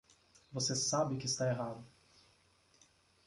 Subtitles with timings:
[0.51, 1.85] Você sabe que está errado.